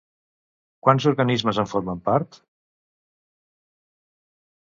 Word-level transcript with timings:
Quants 0.85 1.05
organismes 1.09 1.59
en 1.63 1.69
formen 1.73 2.01
part? 2.09 2.39